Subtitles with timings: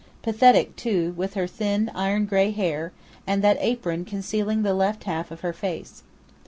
[0.23, 2.91] Pathetic, too, with her thin, iron grey hair,
[3.27, 6.01] and that apron concealing the left half of her face.